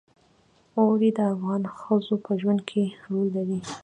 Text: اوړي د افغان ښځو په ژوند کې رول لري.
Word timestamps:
اوړي 0.79 1.09
د 1.17 1.19
افغان 1.33 1.61
ښځو 1.79 2.15
په 2.25 2.31
ژوند 2.41 2.61
کې 2.69 2.83
رول 3.09 3.27
لري. 3.37 3.59